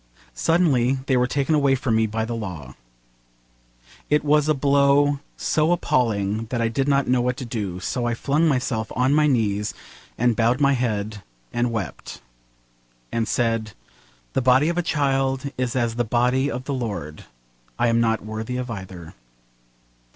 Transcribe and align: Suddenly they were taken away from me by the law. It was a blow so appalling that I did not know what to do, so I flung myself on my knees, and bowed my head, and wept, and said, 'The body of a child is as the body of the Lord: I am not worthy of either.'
Suddenly 0.33 0.97
they 1.05 1.15
were 1.15 1.27
taken 1.27 1.53
away 1.53 1.75
from 1.75 1.95
me 1.95 2.07
by 2.07 2.25
the 2.25 2.33
law. 2.35 2.73
It 4.09 4.23
was 4.25 4.49
a 4.49 4.55
blow 4.55 5.19
so 5.37 5.71
appalling 5.71 6.45
that 6.45 6.59
I 6.59 6.69
did 6.69 6.87
not 6.87 7.07
know 7.07 7.21
what 7.21 7.37
to 7.37 7.45
do, 7.45 7.79
so 7.79 8.07
I 8.07 8.15
flung 8.15 8.47
myself 8.47 8.91
on 8.95 9.13
my 9.13 9.27
knees, 9.27 9.75
and 10.17 10.35
bowed 10.35 10.59
my 10.59 10.73
head, 10.73 11.21
and 11.53 11.69
wept, 11.71 12.19
and 13.11 13.27
said, 13.27 13.73
'The 14.33 14.41
body 14.41 14.69
of 14.69 14.77
a 14.79 14.81
child 14.81 15.51
is 15.55 15.75
as 15.75 15.93
the 15.93 16.03
body 16.03 16.49
of 16.49 16.63
the 16.63 16.73
Lord: 16.73 17.25
I 17.77 17.87
am 17.87 18.01
not 18.01 18.25
worthy 18.25 18.57
of 18.57 18.71
either.' 18.71 19.13